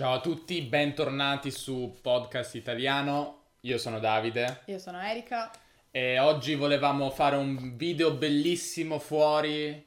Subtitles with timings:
[0.00, 3.42] Ciao a tutti, bentornati su Podcast Italiano.
[3.60, 5.50] Io sono Davide Io sono Erika.
[5.90, 9.86] e oggi volevamo fare un video bellissimo fuori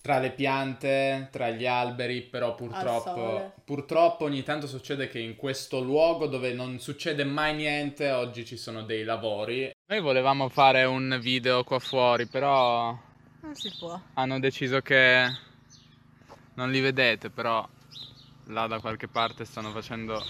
[0.00, 5.78] tra le piante, tra gli alberi, però purtroppo, purtroppo ogni tanto succede che in questo
[5.78, 9.70] luogo dove non succede mai niente, oggi ci sono dei lavori.
[9.86, 12.98] Noi volevamo fare un video qua fuori, però
[13.42, 13.96] Non si può.
[14.14, 15.24] hanno deciso che
[16.54, 17.64] non li vedete, però
[18.46, 20.22] là da qualche parte stanno facendo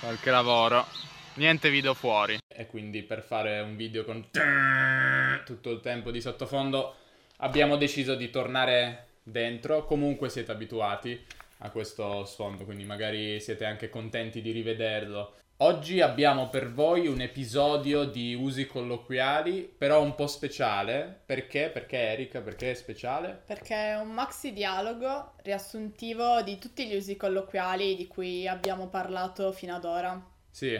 [0.00, 0.86] qualche lavoro.
[1.34, 2.38] Niente video fuori.
[2.46, 4.28] E quindi per fare un video con
[5.44, 6.96] tutto il tempo di sottofondo
[7.38, 9.84] abbiamo deciso di tornare dentro.
[9.84, 11.18] Comunque siete abituati
[11.58, 15.36] a questo sfondo, quindi magari siete anche contenti di rivederlo.
[15.64, 21.20] Oggi abbiamo per voi un episodio di usi colloquiali, però un po' speciale.
[21.24, 21.70] Perché?
[21.72, 22.40] Perché Erika?
[22.40, 23.42] Perché è speciale?
[23.46, 29.52] Perché è un maxi dialogo riassuntivo di tutti gli usi colloquiali di cui abbiamo parlato
[29.52, 30.20] fino ad ora.
[30.50, 30.76] Sì,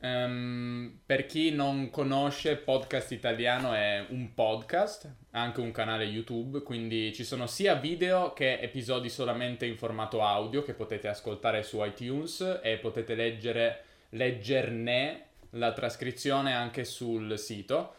[0.00, 7.14] ehm, per chi non conosce, Podcast Italiano è un podcast, anche un canale YouTube, quindi
[7.14, 12.58] ci sono sia video che episodi solamente in formato audio che potete ascoltare su iTunes
[12.60, 17.94] e potete leggere, leggerne la trascrizione anche sul sito.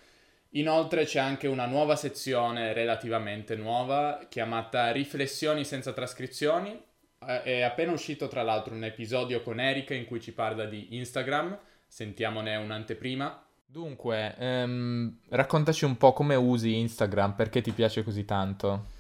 [0.52, 6.80] Inoltre c'è anche una nuova sezione relativamente nuova chiamata Riflessioni senza trascrizioni.
[7.28, 10.96] Eh, È appena uscito tra l'altro un episodio con Erika in cui ci parla di
[10.96, 11.58] Instagram.
[11.86, 13.44] Sentiamone un'anteprima.
[13.70, 18.96] Dunque, ehm, raccontaci un po' come usi Instagram, perché ti piace così tanto?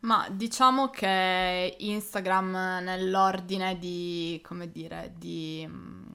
[0.00, 6.13] Ma diciamo che Instagram nell'ordine di, come dire, di mm,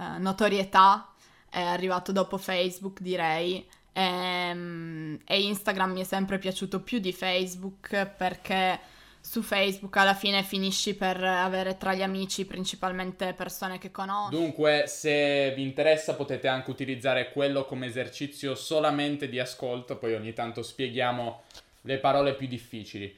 [0.00, 1.12] eh, notorietà
[1.50, 3.66] è arrivato dopo Facebook, direi.
[3.92, 8.78] Ehm, E, Instagram mi è sempre piaciuto più di Facebook perché
[9.20, 14.34] su Facebook alla fine finisci per avere tra gli amici principalmente persone che conosci.
[14.34, 20.32] Dunque, se vi interessa potete anche utilizzare quello come esercizio solamente di ascolto, poi ogni
[20.32, 21.42] tanto spieghiamo
[21.82, 23.14] le parole più difficili.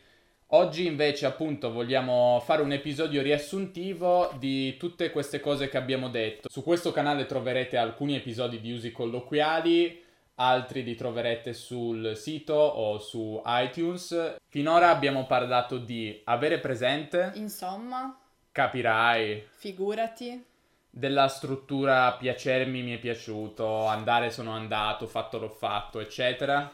[0.55, 6.51] Oggi invece appunto vogliamo fare un episodio riassuntivo di tutte queste cose che abbiamo detto.
[6.51, 10.05] Su questo canale troverete alcuni episodi di usi colloquiali,
[10.35, 14.37] altri li troverete sul sito o su iTunes.
[14.47, 18.15] Finora abbiamo parlato di avere presente, Insomma,
[18.53, 20.45] capirai, figurati.
[20.91, 26.71] della struttura piacermi mi è piaciuto, andare sono andato, fatto l'ho fatto, eccetera.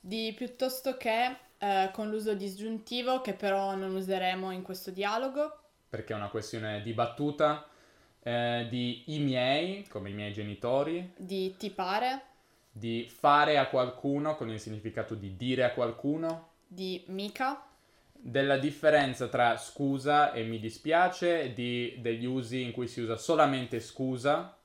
[0.00, 6.12] di piuttosto che eh, con l'uso disgiuntivo che però non useremo in questo dialogo, perché
[6.12, 7.66] è una questione dibattuta,
[8.22, 12.22] eh, di i miei, come i miei genitori, di ti pare,
[12.70, 17.66] di fare a qualcuno con il significato di dire a qualcuno, di mica,
[18.12, 23.80] della differenza tra scusa e mi dispiace, di, degli usi in cui si usa solamente
[23.80, 24.56] scusa,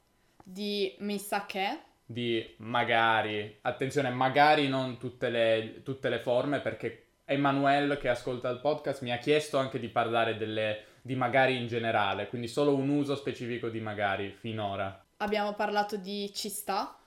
[0.43, 7.05] di mi sa che, di magari, attenzione, magari non tutte le, tutte le forme, perché
[7.25, 11.67] Emanuele che ascolta il podcast mi ha chiesto anche di parlare delle, di magari in
[11.67, 15.05] generale, quindi solo un uso specifico di magari finora.
[15.17, 16.97] abbiamo parlato di ci sta,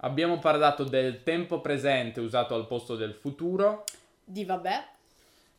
[0.00, 3.84] Abbiamo parlato del tempo presente usato al posto del futuro
[4.22, 4.88] di vabbè,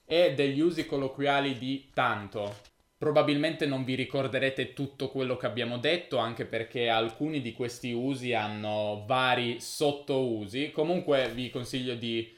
[0.05, 2.75] e degli usi colloquiali di tanto.
[2.97, 8.33] Probabilmente non vi ricorderete tutto quello che abbiamo detto, anche perché alcuni di questi usi
[8.33, 10.71] hanno vari sottousi.
[10.71, 12.33] Comunque vi consiglio di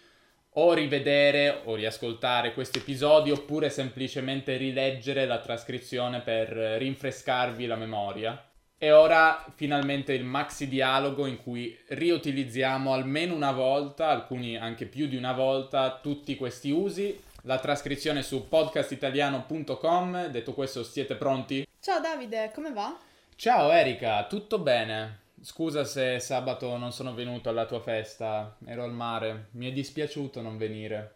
[0.54, 8.44] o rivedere o riascoltare questo episodio oppure semplicemente rileggere la trascrizione per rinfrescarvi la memoria.
[8.78, 15.08] E ora finalmente il maxi dialogo in cui riutilizziamo almeno una volta, alcuni anche più
[15.08, 17.28] di una volta, tutti questi usi.
[17.44, 20.28] La trascrizione su podcastitaliano.com.
[20.28, 21.66] Detto questo, siete pronti?
[21.80, 22.98] Ciao Davide, come va?
[23.36, 25.28] Ciao Erika, tutto bene?
[25.42, 30.42] Scusa se sabato non sono venuto alla tua festa, ero al mare, mi è dispiaciuto
[30.42, 31.16] non venire.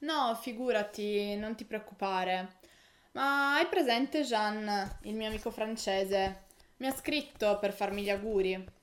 [0.00, 2.56] No, figurati, non ti preoccupare.
[3.12, 6.46] Ma hai presente Jean, il mio amico francese?
[6.78, 8.82] Mi ha scritto per farmi gli auguri.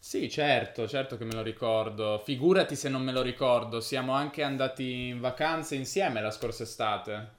[0.00, 2.18] Sì, certo, certo che me lo ricordo.
[2.18, 7.36] Figurati se non me lo ricordo, siamo anche andati in vacanze insieme la scorsa estate.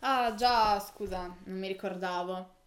[0.00, 2.58] Ah, già, scusa, non mi ricordavo.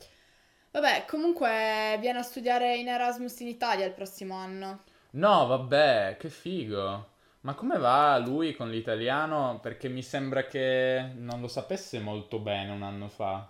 [0.72, 4.84] Vabbè, comunque viene a studiare in Erasmus in Italia il prossimo anno.
[5.12, 7.10] No, vabbè, che figo.
[7.42, 9.60] Ma come va lui con l'italiano?
[9.62, 13.50] Perché mi sembra che non lo sapesse molto bene un anno fa.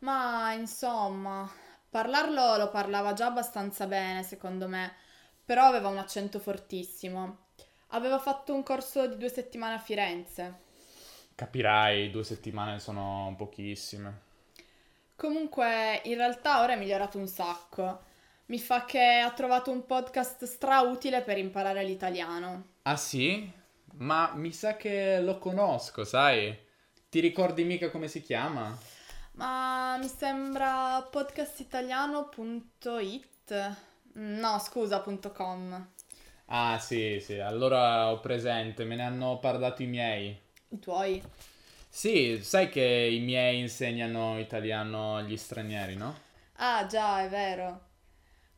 [0.00, 1.50] Ma insomma,
[1.92, 4.94] parlarlo lo parlava già abbastanza bene, secondo me,
[5.44, 7.48] però aveva un accento fortissimo.
[7.88, 10.60] Aveva fatto un corso di due settimane a Firenze.
[11.34, 14.20] Capirai, due settimane sono pochissime.
[15.14, 18.04] Comunque, in realtà ora è migliorato un sacco.
[18.46, 22.68] Mi fa che ha trovato un podcast strautile per imparare l'italiano.
[22.82, 23.52] Ah sì?
[23.96, 26.58] Ma mi sa che lo conosco, sai?
[27.10, 28.74] Ti ricordi mica come si chiama?
[29.32, 33.76] Ma mi sembra podcastitaliano.it.
[34.14, 35.00] No, scusa,
[35.34, 35.88] .com.
[36.46, 40.38] Ah sì, sì, allora ho presente, me ne hanno parlato i miei.
[40.68, 41.22] I tuoi?
[41.88, 46.18] Sì, sai che i miei insegnano italiano agli stranieri, no?
[46.56, 47.88] Ah, già, è vero.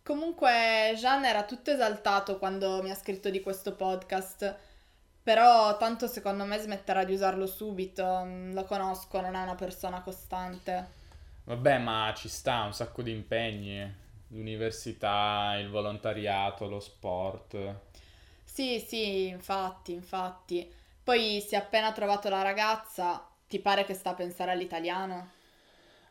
[0.03, 4.57] Comunque, Jean era tutto esaltato quando mi ha scritto di questo podcast.
[5.25, 8.05] Però tanto secondo me smetterà di usarlo subito.
[8.25, 10.93] Mm, Lo conosco, non è una persona costante.
[11.45, 14.03] Vabbè, ma ci sta un sacco di impegni.
[14.29, 17.57] L'università, il volontariato, lo sport.
[18.43, 20.73] Sì, sì, infatti, infatti.
[21.03, 23.29] Poi si è appena trovato la ragazza.
[23.49, 25.33] Ti pare che sta a pensare all'italiano?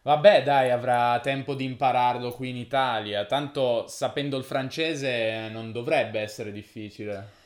[0.04, 3.26] Vabbè, dai, avrà tempo di impararlo qui in Italia.
[3.26, 7.42] Tanto sapendo il francese non dovrebbe essere difficile.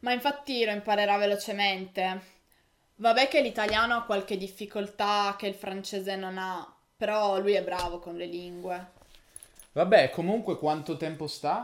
[0.00, 2.38] Ma infatti lo imparerà velocemente.
[2.96, 7.98] Vabbè che l'italiano ha qualche difficoltà che il francese non ha, però lui è bravo
[7.98, 8.90] con le lingue.
[9.72, 11.62] Vabbè, comunque quanto tempo sta?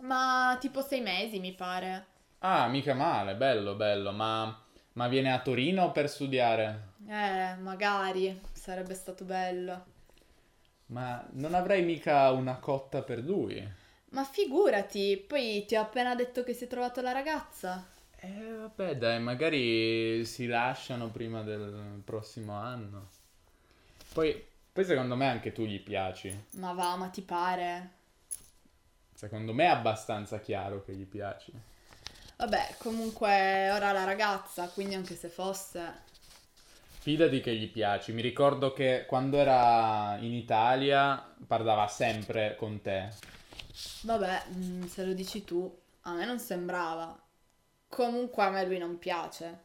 [0.00, 2.06] Ma tipo sei mesi, mi pare.
[2.40, 4.62] Ah, mica male, bello, bello, ma,
[4.92, 6.88] ma viene a Torino per studiare?
[7.08, 9.84] Eh, magari, sarebbe stato bello.
[10.86, 13.78] Ma non avrei mica una cotta per lui?
[14.10, 17.86] Ma figurati, poi ti ho appena detto che si è trovato la ragazza.
[18.16, 23.08] Eh, vabbè, dai, magari si lasciano prima del prossimo anno.
[24.12, 26.46] Poi, poi secondo me anche tu gli piaci.
[26.56, 27.90] Ma va, ma ti pare?
[29.14, 31.52] Secondo me è abbastanza chiaro che gli piaci.
[32.36, 36.08] Vabbè, comunque ora la ragazza, quindi anche se fosse...
[37.00, 38.12] Fidati che gli piaci.
[38.12, 43.08] Mi ricordo che quando era in Italia parlava sempre con te.
[44.02, 47.18] Vabbè, mm, se lo dici tu, a me non sembrava.
[47.88, 49.60] Comunque a me lui non piace.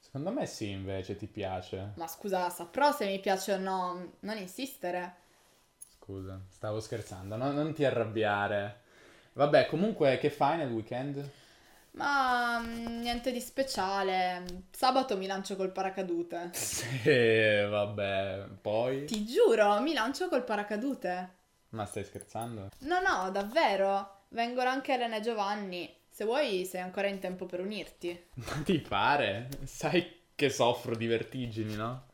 [0.00, 1.92] Secondo me sì, invece ti piace.
[1.94, 5.16] Ma scusa, saprò se mi piace o no, non insistere.
[5.98, 8.82] Scusa, stavo scherzando, no- non ti arrabbiare.
[9.32, 11.30] Vabbè, comunque, che fai nel weekend?
[11.92, 14.66] Ma mm, niente di speciale.
[14.70, 16.52] Sabato mi lancio col paracadute.
[16.56, 19.08] Sì, vabbè, poi...
[19.08, 21.35] Ti giuro, mi lancio col paracadute.
[21.76, 22.70] Ma stai scherzando?
[22.80, 24.22] No, no, davvero.
[24.28, 25.94] Vengono anche Elena e Giovanni.
[26.08, 28.28] Se vuoi, sei ancora in tempo per unirti.
[28.36, 29.50] Ma ti pare?
[29.64, 32.04] Sai che soffro di vertigini, no?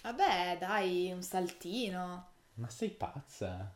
[0.00, 2.28] Vabbè, dai, un saltino.
[2.54, 3.70] Ma sei pazza?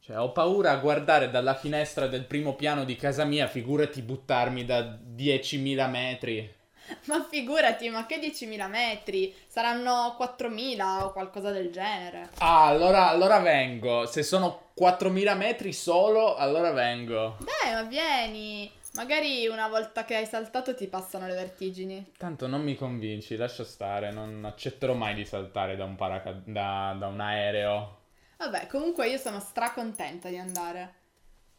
[0.00, 4.64] Cioè, ho paura a guardare dalla finestra del primo piano di casa mia, figurati buttarmi
[4.64, 6.54] da 10.000 metri.
[7.06, 9.34] Ma figurati, ma che 10.000 metri?
[9.46, 12.30] Saranno 4.000 o qualcosa del genere.
[12.38, 14.06] Ah, allora, allora vengo.
[14.06, 17.36] Se sono 4.000 metri solo, allora vengo.
[17.38, 18.70] Dai, ma vieni.
[18.94, 22.12] Magari una volta che hai saltato ti passano le vertigini.
[22.16, 26.94] Tanto non mi convinci, lascia stare, non accetterò mai di saltare da un, paraca- da,
[26.96, 28.02] da un aereo.
[28.36, 30.94] Vabbè, comunque io sono stracontenta di andare.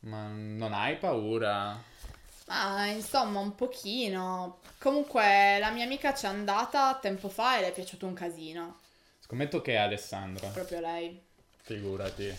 [0.01, 1.77] Ma non hai paura?
[2.47, 4.59] Ma insomma, un pochino.
[4.80, 8.80] Comunque, la mia amica c'è andata tempo fa e le è piaciuto un casino.
[9.19, 10.47] Scommetto che è Alessandra.
[10.50, 11.19] Proprio lei.
[11.62, 12.38] Figurati.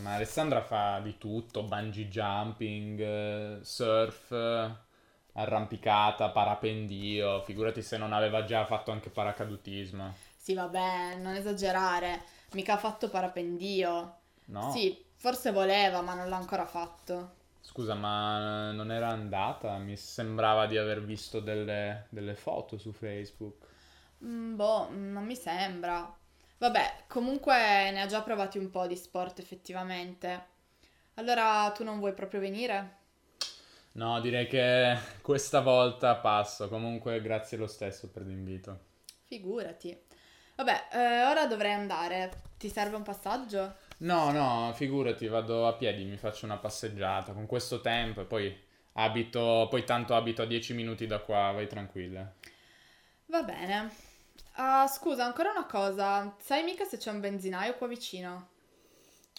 [0.00, 4.30] Ma Alessandra fa di tutto, bungee jumping, surf,
[5.32, 7.42] arrampicata, parapendio.
[7.42, 10.14] Figurati se non aveva già fatto anche paracadutismo.
[10.36, 12.22] Sì, vabbè, non esagerare.
[12.52, 14.16] Mica ha fatto parapendio.
[14.46, 14.72] No?
[14.72, 17.40] Sì, forse voleva, ma non l'ha ancora fatto.
[17.64, 19.78] Scusa, ma non era andata?
[19.78, 23.66] Mi sembrava di aver visto delle, delle foto su Facebook.
[24.24, 26.14] Mm, boh, non mi sembra.
[26.58, 27.54] Vabbè, comunque
[27.92, 30.50] ne ha già provati un po' di sport effettivamente.
[31.14, 32.96] Allora tu non vuoi proprio venire?
[33.92, 36.68] No, direi che questa volta passo.
[36.68, 38.78] Comunque, grazie lo stesso per l'invito.
[39.24, 39.96] Figurati.
[40.56, 42.42] Vabbè, eh, ora dovrei andare.
[42.58, 43.74] Ti serve un passaggio?
[44.02, 48.52] No, no, figurati, vado a piedi, mi faccio una passeggiata con questo tempo e poi
[48.94, 52.32] abito, poi tanto abito a 10 minuti da qua, vai tranquilla.
[53.26, 53.90] Va bene.
[54.54, 56.34] Ah, scusa, ancora una cosa.
[56.40, 58.48] Sai mica se c'è un benzinaio qua vicino?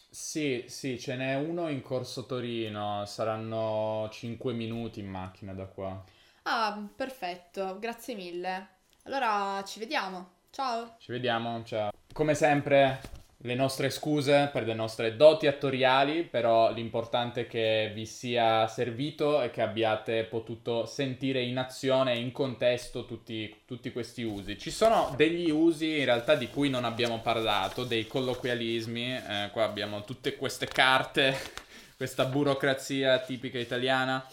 [0.10, 6.02] Sì, sì, ce n'è uno in Corso Torino, saranno 5 minuti in macchina da qua.
[6.44, 8.68] Ah, perfetto, grazie mille.
[9.04, 10.36] Allora ci vediamo.
[10.52, 10.96] Ciao.
[11.00, 11.92] Ci vediamo, ciao.
[12.14, 13.02] Come sempre,
[13.46, 19.42] le nostre scuse per le nostre doti attoriali, però l'importante è che vi sia servito
[19.42, 24.58] e che abbiate potuto sentire in azione, in contesto tutti, tutti questi usi.
[24.58, 29.66] Ci sono degli usi in realtà di cui non abbiamo parlato, dei colloquialismi, eh, qua
[29.66, 31.36] abbiamo tutte queste carte,
[31.98, 34.26] questa burocrazia tipica italiana.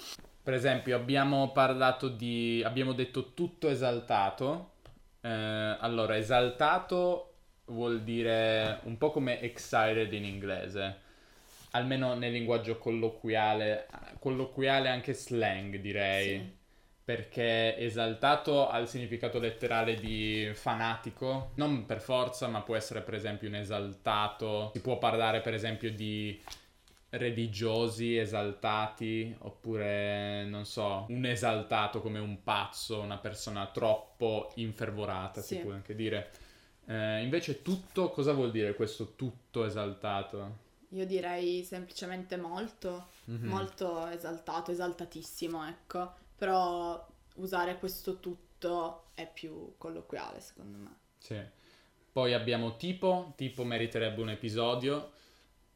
[0.43, 4.75] Per esempio abbiamo parlato di, abbiamo detto tutto esaltato.
[5.21, 7.30] Eh, allora, esaltato
[7.71, 10.97] vuol dire un po' come excited in inglese,
[11.71, 13.87] almeno nel linguaggio colloquiale,
[14.19, 16.39] colloquiale anche slang direi.
[16.39, 16.59] Sì.
[17.03, 23.15] Perché esaltato ha il significato letterale di fanatico, non per forza, ma può essere per
[23.15, 24.71] esempio un esaltato.
[24.75, 26.41] Si può parlare per esempio di
[27.11, 35.57] religiosi esaltati oppure non so un esaltato come un pazzo una persona troppo infervorata sì.
[35.57, 36.31] si può anche dire
[36.91, 40.69] eh, invece tutto, cosa vuol dire questo tutto esaltato?
[40.89, 43.49] Io direi semplicemente molto, mm-hmm.
[43.49, 46.13] molto esaltato, esaltatissimo, ecco.
[46.37, 47.07] Però
[47.37, 50.97] usare questo tutto è più colloquiale, secondo me.
[51.19, 51.41] Sì.
[52.11, 55.13] Poi abbiamo tipo, tipo meriterebbe un episodio,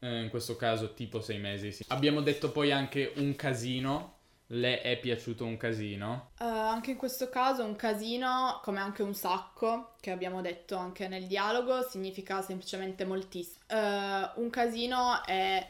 [0.01, 1.71] eh, in questo caso tipo sei mesi.
[1.71, 1.85] Sì.
[1.89, 4.17] Abbiamo detto poi anche un casino,
[4.55, 6.31] le è piaciuto un casino?
[6.39, 11.09] Uh, anche in questo caso un casino, come anche un sacco, che abbiamo detto anche
[11.09, 13.65] nel dialogo, significa semplicemente moltissimo.
[13.69, 15.67] Uh, un casino è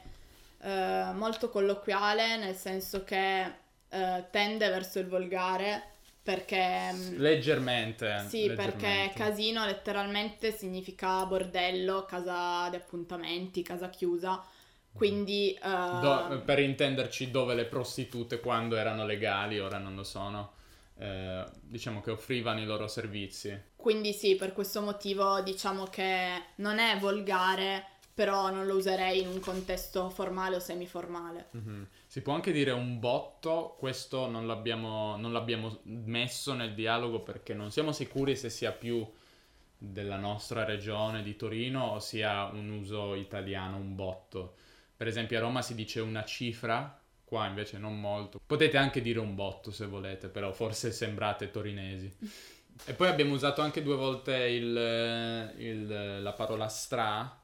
[0.59, 3.63] uh, molto colloquiale, nel senso che
[3.95, 6.91] tende verso il volgare, perché...
[6.93, 8.25] Mm, leggermente.
[8.27, 8.57] Sì, leggermente.
[8.57, 14.45] perché casino letteralmente significa bordello, casa di appuntamenti, casa chiusa.
[14.95, 15.59] Quindi...
[15.63, 16.01] Uh...
[16.01, 20.53] Do- per intenderci dove le prostitute quando erano legali, ora non lo sono,
[20.99, 23.61] eh, diciamo che offrivano i loro servizi.
[23.77, 27.85] Quindi sì, per questo motivo diciamo che non è volgare,
[28.15, 31.49] però non lo userei in un contesto formale o semiformale.
[31.57, 31.83] Mm-hmm.
[32.07, 37.55] Si può anche dire un botto, questo non l'abbiamo, non l'abbiamo messo nel dialogo perché
[37.55, 39.05] non siamo sicuri se sia più
[39.77, 44.55] della nostra regione di Torino o sia un uso italiano, un botto.
[44.97, 48.41] Per esempio a Roma si dice una cifra, qua invece non molto.
[48.45, 52.17] Potete anche dire un botto se volete, però forse sembrate torinesi.
[52.87, 57.41] e poi abbiamo usato anche due volte il, il, la parola stra,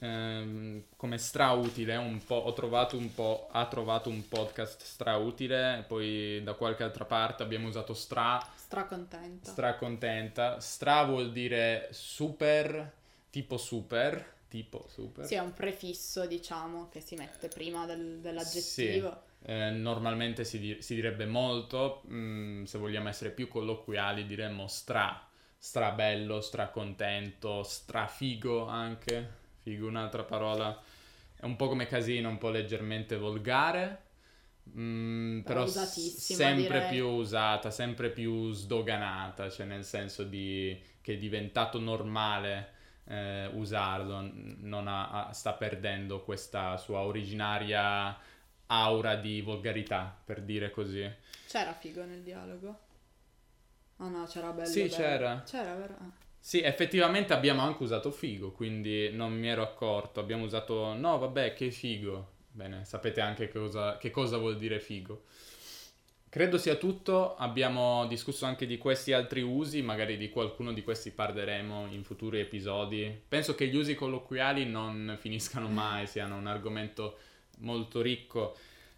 [0.00, 6.42] ehm, come strautile, un po', ho trovato un po', ha trovato un podcast strautile, poi
[6.42, 8.44] da qualche altra parte abbiamo usato stra.
[8.54, 9.50] Stracontenta.
[9.50, 10.60] Stracontenta.
[10.60, 12.92] Stra vuol dire super,
[13.30, 15.26] tipo super tipo super.
[15.26, 19.22] Sì, è un prefisso, diciamo, che si mette prima del, dell'aggettivo.
[19.44, 19.50] Sì.
[19.50, 24.66] Eh, normalmente si, di- si, direbbe molto, mh, mm, se vogliamo essere più colloquiali diremmo
[24.66, 29.28] stra, strabello, stracontento, strafigo anche,
[29.62, 30.82] figo un'altra parola,
[31.36, 34.04] è un po' come casino, un po' leggermente volgare,
[34.76, 36.88] Mm, però, però sempre direi.
[36.88, 42.74] più usata, sempre più sdoganata, cioè nel senso di, che è diventato normale
[43.08, 48.16] eh, usarlo, non ha, sta perdendo questa sua originaria
[48.66, 51.08] aura di volgarità, per dire così.
[51.46, 52.78] C'era figo nel dialogo?
[53.98, 54.68] Oh no, c'era bello.
[54.68, 54.94] Sì, bello.
[54.94, 55.42] c'era.
[55.42, 55.94] C'era, vero?
[56.00, 56.10] Ah.
[56.38, 60.20] Sì, effettivamente abbiamo anche usato figo, quindi non mi ero accorto.
[60.20, 62.34] Abbiamo usato, no, vabbè, che figo.
[62.50, 65.24] Bene, sapete anche cosa, che cosa vuol dire figo.
[66.36, 71.10] Credo sia tutto, abbiamo discusso anche di questi altri usi, magari di qualcuno di questi
[71.10, 73.22] parleremo in futuri episodi.
[73.26, 77.16] Penso che gli usi colloquiali non finiscano mai, siano un argomento
[77.60, 78.54] molto ricco.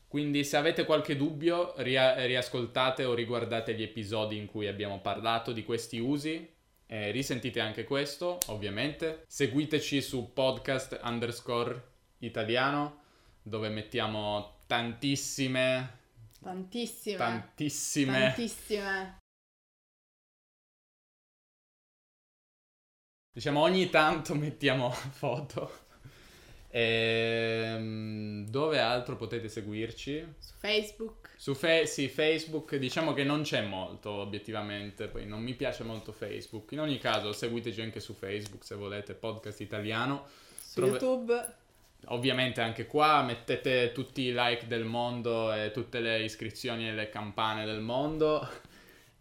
[0.08, 5.52] Quindi se avete qualche dubbio, ria- riascoltate o riguardate gli episodi in cui abbiamo parlato
[5.52, 6.44] di questi usi.
[6.86, 9.22] Eh, risentite anche questo, ovviamente.
[9.28, 11.80] Seguiteci su podcast underscore
[12.18, 13.02] italiano,
[13.42, 15.98] dove mettiamo tantissime
[16.40, 17.16] Tantissime.
[17.16, 18.18] Tantissime.
[18.20, 19.18] Tantissime.
[23.32, 25.86] Diciamo ogni tanto mettiamo foto.
[26.70, 26.80] E,
[27.74, 30.34] ehm, dove altro potete seguirci?
[30.38, 31.30] Su Facebook.
[31.36, 36.12] Su fe- sì, Facebook diciamo che non c'è molto obiettivamente, poi non mi piace molto
[36.12, 36.72] Facebook.
[36.72, 40.26] In ogni caso seguiteci anche su Facebook se volete, podcast italiano.
[40.60, 41.54] Su Trove- YouTube.
[42.06, 47.08] Ovviamente anche qua mettete tutti i like del mondo e tutte le iscrizioni e le
[47.10, 48.48] campane del mondo.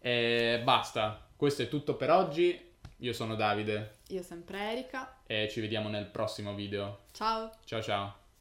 [0.00, 1.26] E basta.
[1.36, 2.66] Questo è tutto per oggi.
[2.98, 3.98] Io sono Davide.
[4.08, 5.18] Io sempre Erika.
[5.26, 7.00] E ci vediamo nel prossimo video.
[7.12, 7.50] Ciao.
[7.64, 8.17] Ciao ciao.